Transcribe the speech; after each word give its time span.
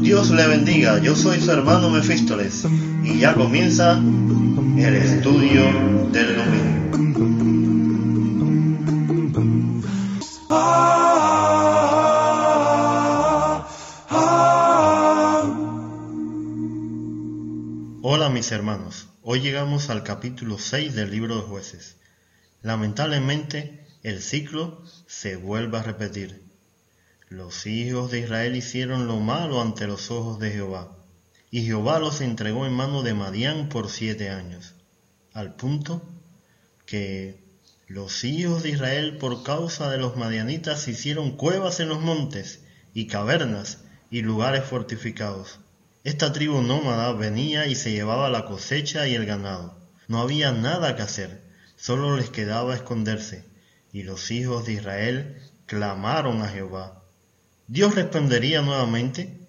Dios 0.00 0.30
le 0.30 0.46
bendiga, 0.46 0.98
yo 1.00 1.14
soy 1.14 1.38
su 1.38 1.50
hermano 1.50 1.90
Mefístoles 1.90 2.64
y 3.04 3.18
ya 3.18 3.34
comienza 3.34 3.98
el 3.98 4.96
estudio 4.96 5.64
del 6.12 6.36
domingo. 6.36 6.80
Hola 18.02 18.30
mis 18.30 18.50
hermanos, 18.50 19.08
hoy 19.22 19.40
llegamos 19.40 19.90
al 19.90 20.04
capítulo 20.04 20.56
6 20.56 20.94
del 20.94 21.10
libro 21.10 21.36
de 21.36 21.42
jueces. 21.42 21.98
Lamentablemente 22.62 23.89
el 24.02 24.22
ciclo 24.22 24.82
se 25.06 25.36
vuelve 25.36 25.76
a 25.76 25.82
repetir. 25.82 26.42
Los 27.28 27.66
hijos 27.66 28.10
de 28.10 28.20
Israel 28.20 28.56
hicieron 28.56 29.06
lo 29.06 29.20
malo 29.20 29.60
ante 29.60 29.86
los 29.86 30.10
ojos 30.10 30.38
de 30.38 30.50
Jehová, 30.50 30.96
y 31.50 31.64
Jehová 31.66 31.98
los 31.98 32.22
entregó 32.22 32.64
en 32.64 32.72
mano 32.72 33.02
de 33.02 33.12
Madián 33.12 33.68
por 33.68 33.90
siete 33.90 34.30
años, 34.30 34.74
al 35.34 35.54
punto 35.54 36.02
que 36.86 37.44
los 37.88 38.24
hijos 38.24 38.62
de 38.62 38.70
Israel 38.70 39.18
por 39.18 39.42
causa 39.42 39.90
de 39.90 39.98
los 39.98 40.16
madianitas 40.16 40.88
hicieron 40.88 41.36
cuevas 41.36 41.78
en 41.80 41.90
los 41.90 42.00
montes, 42.00 42.64
y 42.94 43.06
cavernas, 43.06 43.84
y 44.10 44.22
lugares 44.22 44.64
fortificados. 44.64 45.60
Esta 46.04 46.32
tribu 46.32 46.62
nómada 46.62 47.12
venía 47.12 47.66
y 47.66 47.74
se 47.74 47.92
llevaba 47.92 48.30
la 48.30 48.46
cosecha 48.46 49.06
y 49.06 49.14
el 49.14 49.26
ganado. 49.26 49.78
No 50.08 50.22
había 50.22 50.52
nada 50.52 50.96
que 50.96 51.02
hacer, 51.02 51.42
solo 51.76 52.16
les 52.16 52.30
quedaba 52.30 52.74
esconderse, 52.74 53.49
y 53.92 54.02
los 54.02 54.30
hijos 54.30 54.66
de 54.66 54.74
Israel 54.74 55.42
clamaron 55.66 56.42
a 56.42 56.48
Jehová 56.48 57.00
¿Dios 57.70 57.94
respondería 57.94 58.62
nuevamente? 58.62 59.46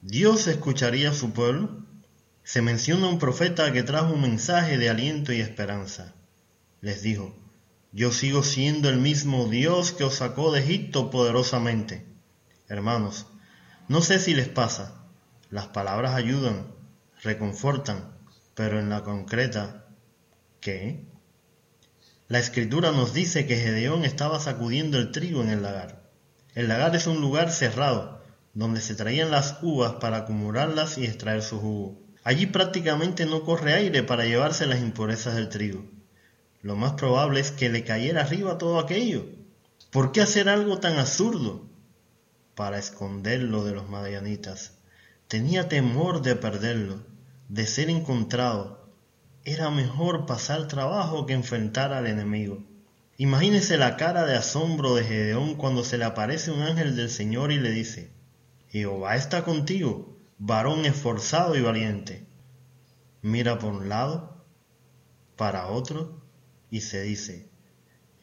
¿Dios 0.00 0.46
escucharía 0.46 1.10
a 1.10 1.14
su 1.14 1.32
pueblo? 1.32 1.84
Se 2.44 2.62
menciona 2.62 3.08
un 3.08 3.18
profeta 3.18 3.72
que 3.72 3.82
trajo 3.82 4.14
un 4.14 4.20
mensaje 4.20 4.78
de 4.78 4.88
aliento 4.88 5.32
y 5.32 5.40
esperanza. 5.40 6.14
Les 6.80 7.02
dijo, 7.02 7.36
yo 7.90 8.12
sigo 8.12 8.44
siendo 8.44 8.88
el 8.88 8.98
mismo 8.98 9.48
Dios 9.48 9.90
que 9.90 10.04
os 10.04 10.14
sacó 10.14 10.52
de 10.52 10.60
Egipto 10.60 11.10
poderosamente. 11.10 12.06
Hermanos, 12.68 13.26
no 13.88 14.00
sé 14.00 14.20
si 14.20 14.32
les 14.32 14.48
pasa, 14.48 15.02
las 15.50 15.66
palabras 15.66 16.14
ayudan, 16.14 16.68
reconfortan, 17.24 18.16
pero 18.54 18.78
en 18.78 18.90
la 18.90 19.02
concreta, 19.02 19.88
¿qué? 20.60 21.04
La 22.28 22.40
escritura 22.40 22.90
nos 22.90 23.14
dice 23.14 23.46
que 23.46 23.56
Gedeón 23.56 24.04
estaba 24.04 24.40
sacudiendo 24.40 24.98
el 24.98 25.12
trigo 25.12 25.42
en 25.42 25.50
el 25.50 25.62
lagar. 25.62 26.10
El 26.56 26.66
lagar 26.66 26.96
es 26.96 27.06
un 27.06 27.20
lugar 27.20 27.52
cerrado, 27.52 28.20
donde 28.52 28.80
se 28.80 28.96
traían 28.96 29.30
las 29.30 29.58
uvas 29.62 29.94
para 30.00 30.16
acumularlas 30.16 30.98
y 30.98 31.04
extraer 31.04 31.42
su 31.42 31.60
jugo. 31.60 32.02
Allí 32.24 32.46
prácticamente 32.46 33.26
no 33.26 33.44
corre 33.44 33.74
aire 33.74 34.02
para 34.02 34.24
llevarse 34.24 34.66
las 34.66 34.80
impurezas 34.80 35.36
del 35.36 35.48
trigo. 35.50 35.84
Lo 36.62 36.74
más 36.74 36.94
probable 36.94 37.38
es 37.38 37.52
que 37.52 37.68
le 37.68 37.84
cayera 37.84 38.22
arriba 38.22 38.58
todo 38.58 38.80
aquello. 38.80 39.26
¿Por 39.92 40.10
qué 40.10 40.20
hacer 40.20 40.48
algo 40.48 40.78
tan 40.78 40.98
absurdo? 40.98 41.68
Para 42.56 42.78
esconderlo 42.78 43.64
de 43.64 43.72
los 43.72 43.88
madianitas. 43.88 44.78
Tenía 45.28 45.68
temor 45.68 46.22
de 46.22 46.34
perderlo, 46.34 47.06
de 47.48 47.68
ser 47.68 47.88
encontrado. 47.88 48.85
Era 49.48 49.70
mejor 49.70 50.26
pasar 50.26 50.66
trabajo 50.66 51.24
que 51.24 51.32
enfrentar 51.32 51.92
al 51.92 52.08
enemigo. 52.08 52.64
Imagínese 53.16 53.78
la 53.78 53.96
cara 53.96 54.26
de 54.26 54.34
asombro 54.34 54.96
de 54.96 55.04
Gedeón 55.04 55.54
cuando 55.54 55.84
se 55.84 55.98
le 55.98 56.04
aparece 56.04 56.50
un 56.50 56.62
ángel 56.62 56.96
del 56.96 57.08
Señor 57.08 57.52
y 57.52 57.60
le 57.60 57.70
dice, 57.70 58.10
Jehová 58.70 59.14
está 59.14 59.44
contigo, 59.44 60.18
varón 60.36 60.84
esforzado 60.84 61.54
y 61.54 61.60
valiente. 61.60 62.26
Mira 63.22 63.60
por 63.60 63.72
un 63.72 63.88
lado, 63.88 64.44
para 65.36 65.68
otro, 65.68 66.20
y 66.68 66.80
se 66.80 67.02
dice, 67.02 67.48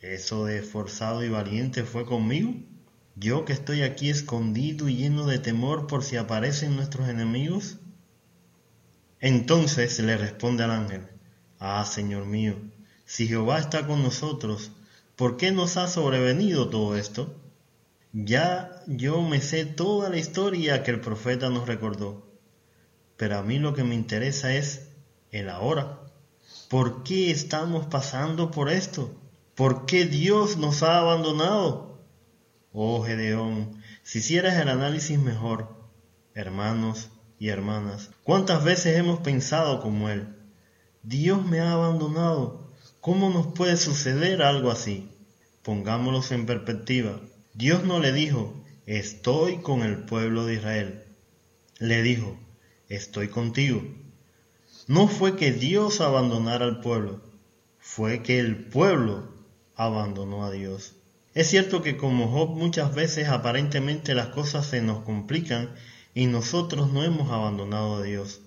¿eso 0.02 0.44
de 0.44 0.58
esforzado 0.58 1.24
y 1.24 1.30
valiente 1.30 1.86
fue 1.86 2.06
conmigo? 2.06 2.54
Yo 3.16 3.46
que 3.46 3.54
estoy 3.54 3.84
aquí 3.84 4.10
escondido 4.10 4.90
y 4.90 4.98
lleno 4.98 5.26
de 5.26 5.40
temor 5.40 5.88
por 5.88 6.04
si 6.04 6.18
aparecen 6.18 6.76
nuestros 6.76 7.08
enemigos. 7.08 7.78
Entonces 9.22 9.98
le 10.00 10.18
responde 10.18 10.66
al 10.66 10.72
ángel, 10.72 11.13
Ah, 11.60 11.86
Señor 11.86 12.26
mío, 12.26 12.56
si 13.06 13.28
Jehová 13.28 13.60
está 13.60 13.88
con 13.88 14.04
nosotros, 14.04 14.72
¿Por 15.16 15.38
qué 15.38 15.52
nos 15.52 15.78
ha 15.78 15.88
sobrevenido 15.88 16.70
todo 16.70 16.98
esto? 16.98 17.36
Ya 18.14 18.82
yo 18.88 19.22
me 19.22 19.42
sé 19.42 19.64
toda 19.66 20.10
la 20.10 20.18
historia 20.18 20.82
que 20.82 20.90
el 20.90 21.02
profeta 21.02 21.52
nos 21.52 21.68
recordó, 21.68 22.26
pero 23.16 23.38
a 23.38 23.44
mí 23.44 23.60
lo 23.60 23.76
que 23.76 23.84
me 23.84 23.94
interesa 23.94 24.54
es 24.56 24.90
el 25.30 25.50
ahora. 25.50 26.00
¿Por 26.68 27.04
qué 27.04 27.30
estamos 27.30 27.86
pasando 27.86 28.50
por 28.50 28.72
esto? 28.72 29.14
¿Por 29.54 29.86
qué 29.86 30.06
Dios 30.06 30.58
nos 30.58 30.82
ha 30.82 30.98
abandonado? 30.98 32.00
Oh 32.72 33.04
Gedeón, 33.04 33.84
si 34.02 34.18
hicieras 34.18 34.60
el 34.60 34.70
análisis 34.70 35.20
mejor, 35.20 35.76
hermanos 36.34 37.10
y 37.38 37.50
hermanas, 37.50 38.10
¿cuántas 38.24 38.64
veces 38.64 38.98
hemos 38.98 39.20
pensado 39.20 39.80
como 39.80 40.10
Él? 40.10 40.28
Dios 41.04 41.46
me 41.46 41.60
ha 41.60 41.74
abandonado, 41.74 42.64
¿Cómo 43.04 43.30
nos 43.30 43.48
puede 43.48 43.76
suceder 43.76 44.42
algo 44.42 44.72
así? 44.72 45.10
Pongámoslos 45.62 46.32
en 46.32 46.46
perspectiva. 46.46 47.20
Dios 47.54 47.84
no 47.84 48.00
le 48.00 48.14
dijo, 48.14 48.64
estoy 48.86 49.58
con 49.58 49.82
el 49.82 50.06
pueblo 50.06 50.46
de 50.46 50.54
Israel. 50.54 51.04
Le 51.80 52.02
dijo, 52.02 52.40
estoy 52.88 53.28
contigo. 53.28 53.84
No 54.88 55.10
fue 55.10 55.36
que 55.36 55.52
Dios 55.52 56.00
abandonara 56.00 56.64
al 56.64 56.80
pueblo, 56.80 57.22
fue 57.78 58.24
que 58.24 58.40
el 58.40 58.68
pueblo 58.68 59.28
abandonó 59.76 60.46
a 60.46 60.52
Dios. 60.52 60.96
Es 61.34 61.48
cierto 61.50 61.82
que 61.82 61.98
como 61.98 62.30
Job 62.30 62.52
muchas 62.56 62.96
veces 62.96 63.28
aparentemente 63.28 64.16
las 64.16 64.28
cosas 64.28 64.66
se 64.66 64.82
nos 64.82 65.04
complican 65.04 65.76
y 66.14 66.28
nosotros 66.28 66.94
no 66.94 67.04
hemos 67.04 67.30
abandonado 67.32 67.98
a 67.98 68.04
Dios, 68.04 68.40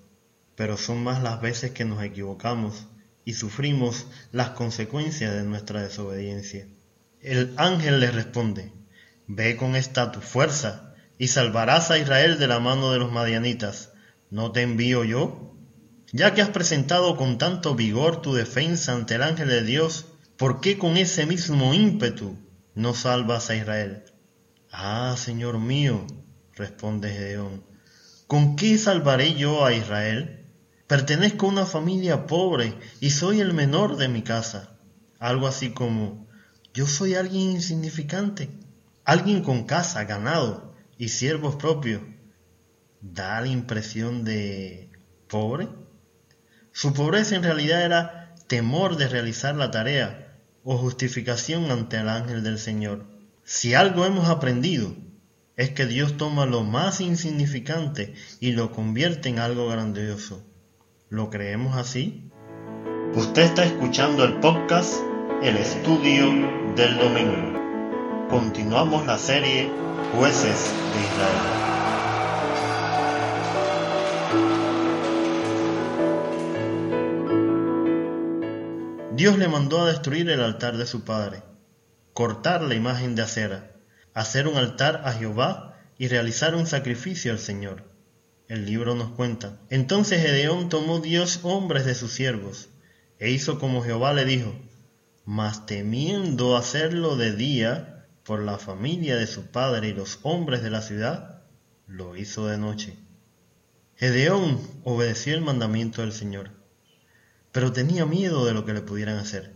pero 0.57 0.77
son 0.77 1.05
más 1.05 1.23
las 1.23 1.41
veces 1.41 1.71
que 1.71 1.85
nos 1.85 2.03
equivocamos 2.03 2.87
y 3.25 3.35
sufrimos 3.35 4.07
las 4.33 4.51
consecuencias 4.51 5.35
de 5.35 5.45
nuestra 5.45 5.83
desobediencia. 5.83 6.67
El 7.21 7.55
ángel 7.57 8.01
le 8.01 8.11
responde, 8.11 8.73
Ve 9.29 9.57
con 9.57 9.75
esta 9.75 10.13
tu 10.13 10.21
fuerza 10.21 10.95
y 11.19 11.29
salvarás 11.29 11.91
a 11.91 11.99
Israel 11.99 12.39
de 12.39 12.47
la 12.47 12.61
mano 12.61 12.93
de 12.93 12.99
los 12.99 13.11
madianitas. 13.11 13.93
¿No 14.31 14.53
te 14.53 14.63
envío 14.63 15.03
yo? 15.05 15.57
Ya 16.13 16.35
que 16.35 16.43
has 16.43 16.51
presentado 16.51 17.17
con 17.17 17.37
tanto 17.37 17.75
vigor 17.75 18.23
tu 18.23 18.35
defensa 18.35 18.93
ante 18.93 19.17
el 19.17 19.23
ángel 19.23 19.49
de 19.49 19.65
Dios, 19.65 20.07
¿por 20.37 20.61
qué 20.61 20.79
con 20.79 20.97
ese 20.97 21.27
mismo 21.27 21.75
ímpetu 21.75 22.39
no 22.75 22.95
salvas 22.95 23.51
a 23.51 23.57
Israel? 23.57 24.05
Ah, 24.71 25.17
Señor 25.19 25.59
mío, 25.59 26.07
responde 26.55 27.11
Gedeón, 27.11 27.65
¿con 28.29 28.55
qué 28.55 28.79
salvaré 28.79 29.35
yo 29.35 29.65
a 29.65 29.73
Israel? 29.73 30.36
Pertenezco 30.87 31.47
a 31.47 31.49
una 31.49 31.67
familia 31.67 32.29
pobre 32.29 32.79
y 33.01 33.11
soy 33.11 33.41
el 33.41 33.53
menor 33.53 33.97
de 33.97 34.07
mi 34.07 34.23
casa. 34.23 34.79
Algo 35.19 35.49
así 35.49 35.71
como, 35.71 36.29
yo 36.75 36.87
soy 36.87 37.17
alguien 37.17 37.51
insignificante, 37.51 38.51
alguien 39.05 39.43
con 39.43 39.65
casa, 39.65 40.05
ganado 40.05 40.77
y 40.97 41.09
siervos 41.09 41.57
propios. 41.57 42.03
¿Da 43.01 43.41
la 43.41 43.49
impresión 43.49 44.23
de 44.25 44.93
pobre? 45.27 45.69
Su 46.71 46.93
pobreza 46.95 47.35
en 47.35 47.43
realidad 47.43 47.83
era 47.83 48.35
temor 48.47 48.97
de 48.97 49.09
realizar 49.09 49.57
la 49.57 49.73
tarea 49.73 50.39
o 50.63 50.79
justificación 50.79 51.71
ante 51.73 51.97
el 51.97 52.09
ángel 52.09 52.45
del 52.45 52.61
Señor. 52.61 53.07
Si 53.43 53.75
algo 53.75 54.05
hemos 54.05 54.29
aprendido, 54.29 54.95
es 55.57 55.71
que 55.71 55.87
Dios 55.87 56.17
toma 56.17 56.47
lo 56.47 56.63
más 56.63 57.01
insignificante 57.01 58.15
y 58.39 58.53
lo 58.53 58.71
convierte 58.71 59.31
en 59.31 59.41
algo 59.41 59.69
grandioso. 59.69 60.47
¿Lo 61.09 61.31
creemos 61.31 61.77
así? 61.77 62.29
Usted 63.15 63.43
está 63.43 63.65
escuchando 63.65 64.25
el 64.25 64.41
podcast 64.41 64.93
El 65.41 65.57
Estudio 65.57 66.27
del 66.75 66.99
Domingo. 66.99 68.29
Continuamos 68.29 69.07
la 69.07 69.17
serie 69.17 69.71
Jueces 70.17 70.75
de 70.93 71.01
Israel. 71.05 71.67
Dios 79.15 79.39
le 79.39 79.47
mandó 79.47 79.83
a 79.83 79.87
destruir 79.87 80.29
el 80.29 80.43
altar 80.43 80.77
de 80.77 80.87
su 80.87 81.05
padre, 81.05 81.45
cortar 82.15 82.63
la 82.63 82.75
imagen 82.75 83.15
de 83.15 83.23
acera, 83.23 83.77
hacer 84.13 84.49
un 84.49 84.57
altar 84.57 85.03
a 85.05 85.13
Jehová 85.13 85.79
y 85.99 86.09
realizar 86.09 86.57
un 86.57 86.67
sacrificio 86.67 87.31
al 87.31 87.39
Señor. 87.39 87.96
El 88.49 88.67
libro 88.67 88.95
nos 88.95 89.11
cuenta. 89.11 89.59
Entonces 89.71 90.23
Gedeón 90.23 90.69
tomó 90.69 91.01
Dios 91.01 91.41
hombres 91.43 91.85
de 91.85 91.95
sus 91.95 92.13
siervos, 92.13 92.69
e 93.19 93.31
hizo 93.31 93.59
como 93.59 93.83
Jehová 93.83 94.13
le 94.13 94.25
dijo, 94.25 94.55
mas 95.25 95.67
temiendo 95.67 96.57
hacerlo 96.57 97.17
de 97.17 97.35
día, 97.35 97.97
por 98.27 98.43
la 98.43 98.59
familia 98.59 99.17
de 99.17 99.29
su 99.29 99.47
padre 99.47 99.89
y 99.89 99.93
los 99.93 100.19
hombres 100.23 100.63
de 100.63 100.71
la 100.71 100.83
ciudad, 100.83 101.43
lo 101.87 102.17
hizo 102.17 102.49
de 102.49 102.59
noche. 102.59 102.97
Gedeón 103.97 104.61
obedeció 104.83 105.35
el 105.35 105.41
mandamiento 105.41 106.03
del 106.03 106.13
Señor, 106.13 106.51
pero 107.53 107.73
tenía 107.73 108.05
miedo 108.05 108.45
de 108.45 108.53
lo 108.53 108.65
que 108.65 108.75
le 108.75 108.81
pudieran 108.81 109.17
hacer. 109.17 109.55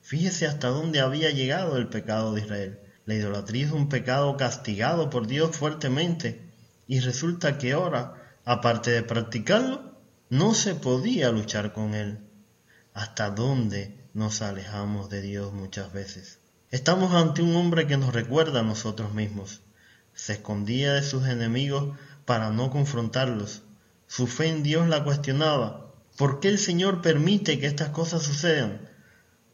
Fíjese 0.00 0.46
hasta 0.46 0.68
dónde 0.68 1.00
había 1.00 1.30
llegado 1.30 1.76
el 1.76 1.88
pecado 1.88 2.34
de 2.34 2.40
Israel. 2.40 2.80
La 3.04 3.14
idolatría 3.14 3.66
es 3.66 3.72
un 3.72 3.88
pecado 3.88 4.36
castigado 4.36 5.10
por 5.10 5.26
Dios 5.26 5.54
fuertemente 5.54 6.52
y 6.86 7.00
resulta 7.00 7.58
que 7.58 7.72
ahora, 7.72 8.15
aparte 8.46 8.92
de 8.92 9.02
practicarlo, 9.02 9.98
no 10.30 10.54
se 10.54 10.76
podía 10.76 11.32
luchar 11.32 11.72
con 11.72 11.94
él. 11.94 12.20
¿Hasta 12.94 13.30
dónde 13.30 14.08
nos 14.14 14.40
alejamos 14.40 15.10
de 15.10 15.20
Dios 15.20 15.52
muchas 15.52 15.92
veces? 15.92 16.38
Estamos 16.70 17.12
ante 17.12 17.42
un 17.42 17.56
hombre 17.56 17.88
que 17.88 17.96
nos 17.96 18.14
recuerda 18.14 18.60
a 18.60 18.62
nosotros 18.62 19.12
mismos. 19.12 19.62
Se 20.14 20.34
escondía 20.34 20.94
de 20.94 21.02
sus 21.02 21.26
enemigos 21.26 21.98
para 22.24 22.50
no 22.50 22.70
confrontarlos. 22.70 23.64
Su 24.06 24.28
fe 24.28 24.46
en 24.46 24.62
Dios 24.62 24.88
la 24.88 25.02
cuestionaba. 25.02 25.92
¿Por 26.16 26.38
qué 26.38 26.48
el 26.48 26.58
Señor 26.58 27.02
permite 27.02 27.58
que 27.58 27.66
estas 27.66 27.88
cosas 27.88 28.22
sucedan? 28.22 28.88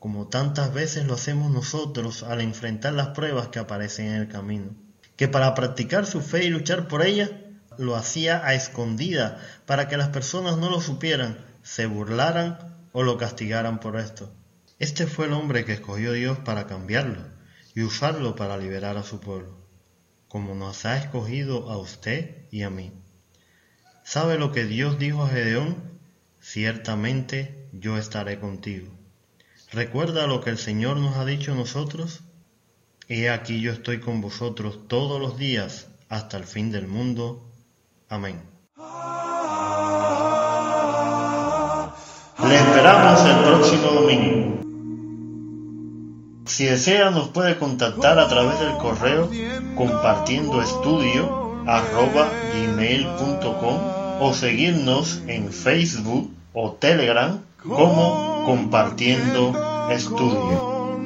Como 0.01 0.29
tantas 0.29 0.73
veces 0.75 1.07
lo 1.07 1.15
hacemos 1.15 1.51
nosotros 1.51 2.23
al 2.23 2.43
enfrentar 2.43 2.93
las 2.93 3.09
pruebas 3.09 3.49
que 3.49 3.59
aparecen 3.59 4.09
en 4.09 4.21
el 4.21 4.29
camino. 4.29 4.77
Que 5.17 5.29
para 5.29 5.55
practicar 5.55 6.05
su 6.05 6.21
fe 6.21 6.45
y 6.45 6.51
luchar 6.51 6.89
por 6.89 7.03
ella, 7.03 7.31
lo 7.79 7.97
hacía 7.97 8.47
a 8.47 8.55
escondida 8.55 9.39
para 9.67 9.89
que 9.89 9.97
las 9.97 10.09
personas 10.09 10.57
no 10.59 10.71
lo 10.71 10.81
supieran, 10.81 11.39
se 11.63 11.87
burlaran 11.87 12.59
o 12.93 13.03
lo 13.03 13.17
castigaran 13.19 13.81
por 13.81 13.99
esto. 13.99 14.33
Este 14.79 15.07
fue 15.07 15.27
el 15.27 15.33
hombre 15.33 15.65
que 15.65 15.75
escogió 15.75 16.13
Dios 16.13 16.39
para 16.39 16.67
cambiarlo 16.67 17.21
y 17.75 17.83
usarlo 17.83 18.37
para 18.37 18.57
liberar 18.57 18.97
a 18.97 19.03
su 19.03 19.21
pueblo, 19.21 19.57
como 20.29 20.55
nos 20.55 20.85
ha 20.85 20.99
escogido 20.99 21.71
a 21.71 21.79
usted 21.79 22.47
y 22.51 22.63
a 22.63 22.71
mí. 22.71 22.93
¿Sabe 24.05 24.39
lo 24.39 24.53
que 24.53 24.65
Dios 24.65 24.99
dijo 24.99 25.23
a 25.23 25.29
Gedeón? 25.29 25.77
Ciertamente 26.41 27.69
yo 27.73 27.97
estaré 27.97 28.41
contigo. 28.41 28.93
¿Recuerda 29.71 30.27
lo 30.27 30.41
que 30.41 30.51
el 30.51 30.59
Señor 30.59 30.97
nos 30.97 31.17
ha 31.17 31.25
dicho 31.25 31.53
a 31.53 31.55
nosotros? 31.55 32.21
He 33.09 33.31
aquí 33.31 33.61
yo 33.61 33.73
estoy 33.73 34.01
con 34.01 34.21
vosotros 34.21 34.89
todos 34.89 35.21
los 35.21 35.39
días 35.39 35.89
hasta 36.09 36.37
el 36.37 36.45
fin 36.45 36.71
del 36.73 36.89
mundo. 36.89 37.52
Amén. 38.13 38.37
Le 42.47 42.57
esperamos 42.57 43.25
el 43.25 43.37
próximo 43.43 43.87
domingo. 43.87 44.61
Si 46.45 46.67
desea 46.67 47.11
nos 47.11 47.29
puede 47.29 47.57
contactar 47.57 48.19
a 48.19 48.29
través 48.29 48.61
del 48.61 48.77
correo 48.77 49.31
compartiendo 49.75 50.61
estudio 50.61 51.55
gmail.com 52.53 53.79
o 54.21 54.35
seguirnos 54.35 55.23
en 55.27 55.51
Facebook 55.51 56.31
o 56.53 56.73
Telegram 56.73 57.41
como 57.67 58.45
compartiendo 58.45 59.55
estudio. 59.91 61.01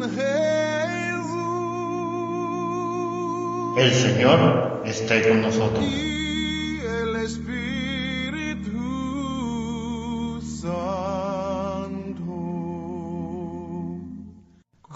El 3.79 3.93
Señor 3.93 4.83
esté 4.85 5.29
con 5.29 5.43
nosotros. 5.43 6.16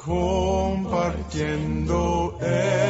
Compartiendo 0.04 2.36
el 2.40 2.89